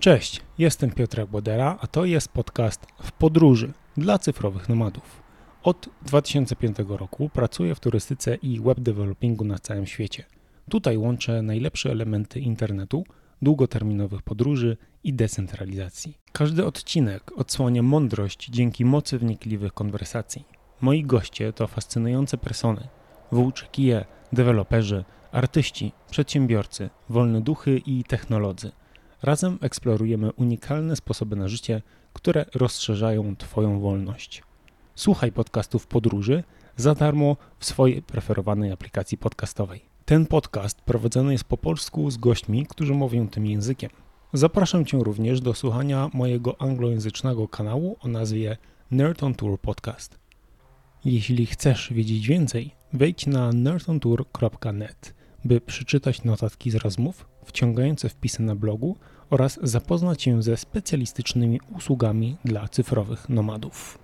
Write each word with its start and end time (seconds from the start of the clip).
Cześć, 0.00 0.40
jestem 0.58 0.90
Piotr 0.90 1.26
Bodera, 1.26 1.78
a 1.80 1.86
to 1.86 2.04
jest 2.04 2.28
podcast 2.28 2.86
W 3.02 3.12
Podróży 3.12 3.72
dla 3.96 4.18
cyfrowych 4.18 4.68
nomadów. 4.68 5.22
Od 5.62 5.88
2005 6.02 6.76
roku 6.88 7.28
pracuję 7.28 7.74
w 7.74 7.80
turystyce 7.80 8.34
i 8.34 8.60
web 8.60 8.80
developingu 8.80 9.44
na 9.44 9.58
całym 9.58 9.86
świecie. 9.86 10.24
Tutaj 10.70 10.96
łączę 10.96 11.42
najlepsze 11.42 11.90
elementy 11.90 12.40
internetu, 12.40 13.04
długoterminowych 13.42 14.22
podróży 14.22 14.76
i 15.04 15.12
decentralizacji. 15.12 16.18
Każdy 16.32 16.66
odcinek 16.66 17.32
odsłania 17.36 17.82
mądrość 17.82 18.48
dzięki 18.50 18.84
mocy 18.84 19.18
wnikliwych 19.18 19.72
konwersacji. 19.72 20.44
Moi 20.80 21.02
goście 21.02 21.52
to 21.52 21.66
fascynujące 21.66 22.38
persony, 22.38 22.88
włóczykije, 23.32 24.04
deweloperzy, 24.32 25.04
artyści, 25.32 25.92
przedsiębiorcy, 26.10 26.90
wolne 27.08 27.40
duchy 27.40 27.80
i 27.86 28.04
technolodzy– 28.04 28.72
Razem 29.24 29.58
eksplorujemy 29.60 30.32
unikalne 30.32 30.96
sposoby 30.96 31.36
na 31.36 31.48
życie, 31.48 31.82
które 32.12 32.44
rozszerzają 32.54 33.36
Twoją 33.36 33.80
wolność. 33.80 34.42
Słuchaj 34.94 35.32
podcastów 35.32 35.86
podróży 35.86 36.44
za 36.76 36.94
darmo 36.94 37.36
w 37.58 37.64
swojej 37.64 38.02
preferowanej 38.02 38.72
aplikacji 38.72 39.18
podcastowej. 39.18 39.80
Ten 40.04 40.26
podcast 40.26 40.80
prowadzony 40.80 41.32
jest 41.32 41.44
po 41.44 41.56
polsku 41.56 42.10
z 42.10 42.16
gośćmi, 42.16 42.66
którzy 42.66 42.94
mówią 42.94 43.28
tym 43.28 43.46
językiem. 43.46 43.90
Zapraszam 44.32 44.84
Cię 44.84 44.98
również 44.98 45.40
do 45.40 45.54
słuchania 45.54 46.10
mojego 46.14 46.60
anglojęzycznego 46.60 47.48
kanału 47.48 47.96
o 48.00 48.08
nazwie 48.08 48.56
Nerd 48.90 49.22
on 49.22 49.34
Tour 49.34 49.60
Podcast. 49.60 50.18
Jeśli 51.04 51.46
chcesz 51.46 51.92
wiedzieć 51.92 52.28
więcej, 52.28 52.70
wejdź 52.92 53.26
na 53.26 53.52
nerdontour.net, 53.52 55.14
by 55.44 55.60
przeczytać 55.60 56.24
notatki 56.24 56.70
z 56.70 56.74
rozmów, 56.74 57.26
wciągające 57.44 58.08
wpisy 58.08 58.42
na 58.42 58.54
blogu 58.54 58.96
oraz 59.30 59.58
zapoznać 59.62 60.22
się 60.22 60.42
ze 60.42 60.56
specjalistycznymi 60.56 61.60
usługami 61.76 62.36
dla 62.44 62.68
cyfrowych 62.68 63.28
nomadów. 63.28 63.98